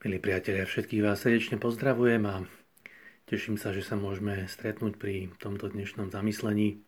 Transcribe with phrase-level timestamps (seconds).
[0.00, 2.48] Milí priatelia, všetkých vás srdečne pozdravujem a
[3.28, 6.80] teším sa, že sa môžeme stretnúť pri tomto dnešnom zamyslení.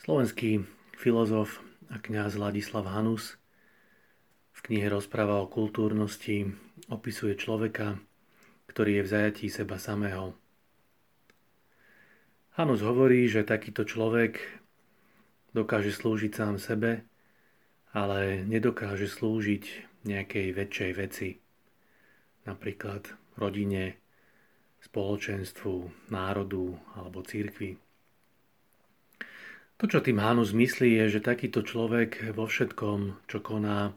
[0.00, 0.64] Slovenský
[0.96, 1.60] filozof
[1.92, 3.36] a kňaz Ladislav Hanus
[4.56, 6.56] v knihe Rozpráva o kultúrnosti
[6.88, 8.00] opisuje človeka,
[8.72, 10.32] ktorý je v zajatí seba samého.
[12.56, 14.40] Hanus hovorí, že takýto človek
[15.52, 17.04] dokáže slúžiť sám sebe,
[17.92, 21.28] ale nedokáže slúžiť nejakej väčšej veci,
[22.46, 23.98] napríklad rodine,
[24.82, 25.74] spoločenstvu,
[26.10, 27.78] národu alebo církvi.
[29.78, 33.90] To, čo tým Hanus myslí, je, že takýto človek vo všetkom, čo koná,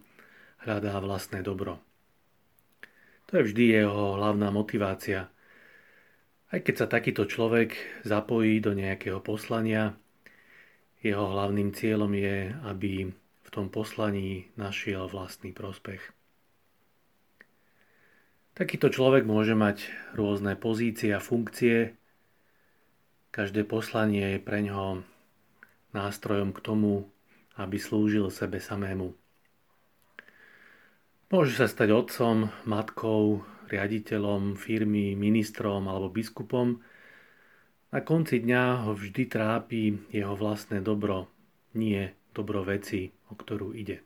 [0.65, 1.77] hľadá vlastné dobro.
[3.29, 5.29] To je vždy jeho hlavná motivácia.
[6.49, 9.97] Aj keď sa takýto človek zapojí do nejakého poslania,
[11.05, 13.13] jeho hlavným cieľom je, aby
[13.45, 16.01] v tom poslaní našiel vlastný prospech.
[18.57, 21.93] Takýto človek môže mať rôzne pozície a funkcie.
[23.35, 25.03] Každé poslanie je pre ňoho
[25.91, 27.11] nástrojom k tomu,
[27.59, 29.11] aby slúžil sebe samému.
[31.35, 36.79] Môže sa stať otcom, matkou, riaditeľom firmy, ministrom alebo biskupom.
[37.91, 41.27] Na konci dňa ho vždy trápi jeho vlastné dobro,
[41.75, 44.03] nie dobro veci, o ktorú ide.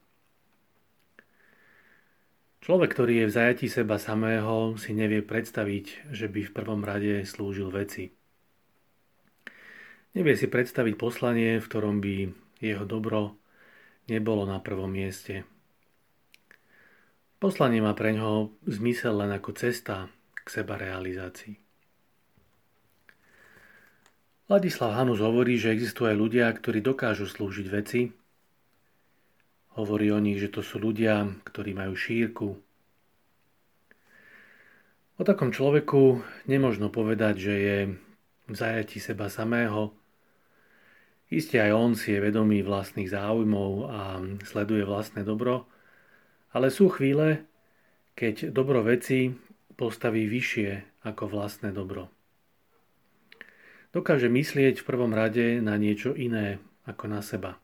[2.62, 7.26] Človek, ktorý je v zajatí seba samého, si nevie predstaviť, že by v prvom rade
[7.26, 8.14] slúžil veci.
[10.14, 12.30] Nevie si predstaviť poslanie, v ktorom by
[12.62, 13.40] jeho dobro
[14.06, 15.48] nebolo na prvom mieste.
[17.40, 21.69] Poslanie má pre ňoho zmysel len ako cesta k seba realizácii.
[24.50, 28.10] Ladislav Hanus hovorí, že existujú aj ľudia, ktorí dokážu slúžiť veci,
[29.80, 32.58] Hovorí o nich, že to sú ľudia, ktorí majú šírku.
[35.16, 36.20] O takom človeku
[36.52, 37.78] nemožno povedať, že je
[38.52, 39.96] v zajatí seba samého.
[41.32, 45.64] Isté aj on si je vedomý vlastných záujmov a sleduje vlastné dobro,
[46.52, 47.48] ale sú chvíle,
[48.20, 49.32] keď dobro veci
[49.80, 52.19] postaví vyššie ako vlastné dobro.
[53.90, 57.58] Dokáže myslieť v prvom rade na niečo iné ako na seba.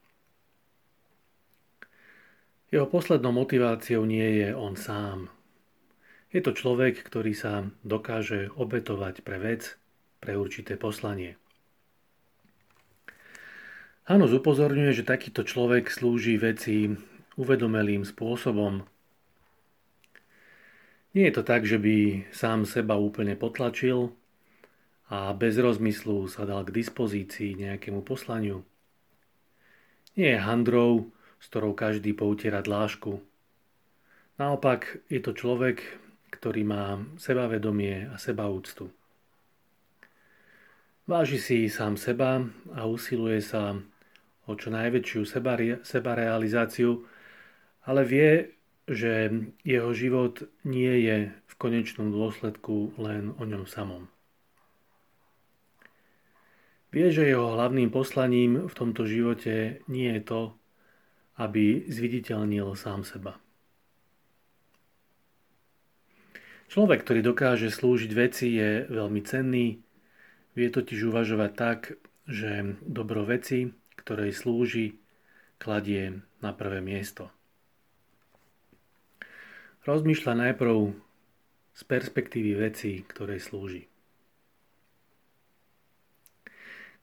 [2.73, 5.29] Jeho poslednou motiváciou nie je on sám.
[6.33, 9.77] Je to človek, ktorý sa dokáže obetovať pre vec,
[10.17, 11.37] pre určité poslanie.
[14.09, 16.89] Hanus upozorňuje, že takýto človek slúži veci
[17.37, 18.81] uvedomelým spôsobom.
[21.13, 24.09] Nie je to tak, že by sám seba úplne potlačil
[25.09, 28.65] a bez rozmyslu sa dal k dispozícii nejakému poslaniu.
[30.17, 33.21] Nie je handrou, s ktorou každý poutiera dlášku.
[34.41, 35.83] Naopak je to človek,
[36.33, 38.89] ktorý má sebavedomie a sebaúctu.
[41.05, 42.41] Váži si sám seba
[42.73, 43.77] a usiluje sa
[44.49, 45.21] o čo najväčšiu
[45.85, 47.05] sebarealizáciu,
[47.85, 48.57] ale vie,
[48.89, 49.29] že
[49.61, 54.14] jeho život nie je v konečnom dôsledku len o ňom samom.
[56.95, 60.41] Vie, že jeho hlavným poslaním v tomto živote nie je to,
[61.35, 63.35] aby zviditeľnil sám seba.
[66.71, 69.83] Človek, ktorý dokáže slúžiť veci, je veľmi cenný.
[70.55, 71.99] Vie totiž uvažovať tak,
[72.31, 74.95] že dobro veci, ktorej slúži,
[75.59, 77.27] kladie na prvé miesto.
[79.83, 80.95] Rozmýšľa najprv
[81.75, 83.83] z perspektívy veci, ktorej slúži.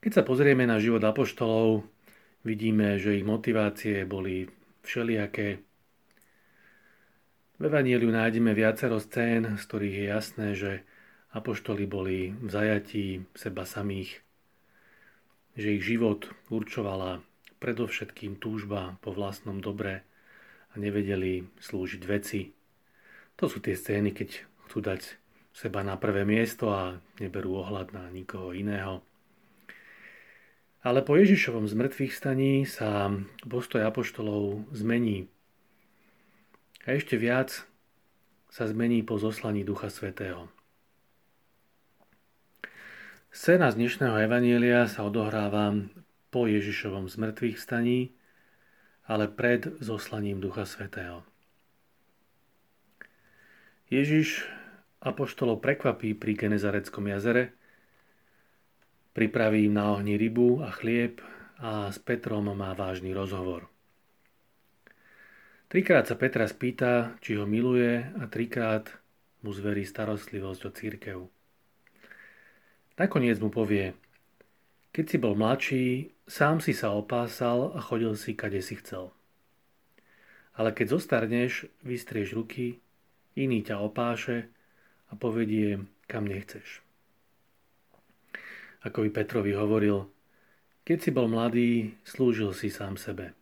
[0.02, 1.86] Keď sa pozrieme na život apoštolov,
[2.42, 4.50] Vidíme, že ich motivácie boli
[4.82, 5.62] všelijaké.
[7.58, 10.72] V Evangeliu nájdeme viacero scén, z ktorých je jasné, že
[11.30, 14.18] apoštoli boli v zajatí seba samých,
[15.54, 17.22] že ich život určovala
[17.62, 20.02] predovšetkým túžba po vlastnom dobre
[20.74, 22.50] a nevedeli slúžiť veci.
[23.38, 25.14] To sú tie scény, keď chcú dať
[25.54, 29.06] seba na prvé miesto a neberú ohľad na nikoho iného.
[30.82, 33.06] Ale po Ježišovom zmrtvých staní sa
[33.46, 35.30] postoj apoštolov zmení.
[36.82, 37.62] A ešte viac
[38.50, 40.50] sa zmení po zoslaní Ducha Svetého.
[43.30, 45.70] Scéna z dnešného Evanielia sa odohráva
[46.34, 48.18] po Ježišovom zmrtvých staní,
[49.06, 51.22] ale pred zoslaním Ducha Svetého.
[53.86, 54.50] Ježiš
[54.98, 57.54] apoštolov prekvapí pri Genezareckom jazere,
[59.12, 61.20] Pripraví na ohni rybu a chlieb
[61.60, 63.68] a s Petrom má vážny rozhovor.
[65.68, 68.92] Trikrát sa Petra spýta, či ho miluje a trikrát
[69.44, 71.18] mu zverí starostlivosť o církev.
[72.96, 73.96] Nakoniec mu povie,
[74.92, 75.84] keď si bol mladší,
[76.28, 79.12] sám si sa opásal a chodil si, kade si chcel.
[80.52, 82.84] Ale keď zostarneš, vystrieš ruky,
[83.32, 84.52] iný ťa opáše
[85.08, 86.84] a povedie, kam nechceš.
[88.82, 90.10] Ako by Petrovi hovoril,
[90.82, 93.38] keď si bol mladý, slúžil si sám sebe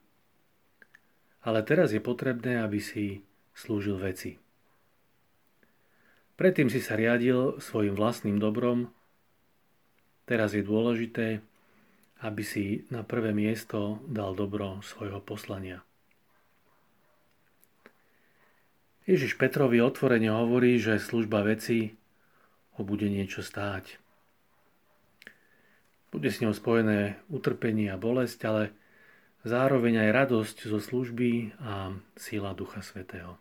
[1.45, 3.25] ale teraz je potrebné, aby si
[3.57, 4.37] slúžil veci.
[6.37, 8.89] Predtým si sa riadil svojim vlastným dobrom,
[10.25, 11.45] teraz je dôležité,
[12.21, 15.85] aby si na prvé miesto dal dobro svojho poslania.
[19.09, 21.97] Ježiš Petrovi otvorene hovorí, že služba veci
[22.77, 24.00] ho bude niečo stáť.
[26.11, 28.63] Bude s ňou spojené utrpenie a bolesť, ale
[29.47, 33.39] zároveň aj radosť zo služby a síla Ducha Svetého.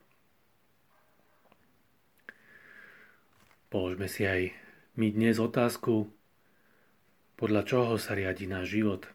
[3.73, 4.53] Položme si aj
[5.01, 6.13] my dnes otázku,
[7.41, 9.09] podľa čoho sa riadi náš život.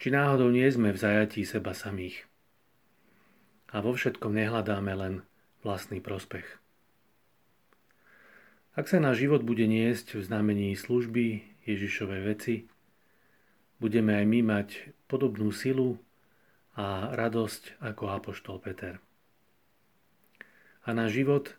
[0.00, 2.24] Či náhodou nie sme v zajatí seba samých
[3.68, 5.14] a vo všetkom nehľadáme len
[5.60, 6.48] vlastný prospech.
[8.78, 12.54] Ak sa náš život bude niesť v znamení služby Ježišovej veci,
[13.76, 14.68] budeme aj my mať
[15.04, 16.00] podobnú silu
[16.78, 19.02] a radosť ako Apoštol Peter.
[20.88, 21.58] A náš život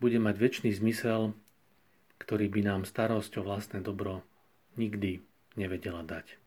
[0.00, 1.36] bude mať väčší zmysel,
[2.16, 4.24] ktorý by nám starosť o vlastné dobro
[4.80, 5.20] nikdy
[5.60, 6.40] nevedela dať.